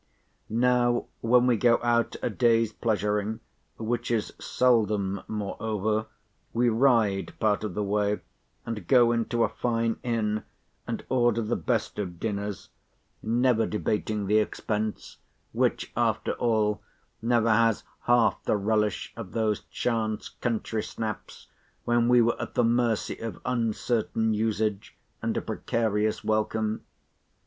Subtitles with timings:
[0.49, 3.39] Now, when we go out a day's pleasuring,
[3.77, 6.07] which is seldom moreover,
[6.53, 10.41] we ride part of the way—and go into a fine inn,
[10.87, 12.69] and order the best of dinners,
[13.21, 16.81] never debating the expense—which, after all,
[17.21, 21.47] never has half the relish of those chance country snaps,
[21.85, 26.85] when we were at the mercy of uncertain usage, and a precarious welcome.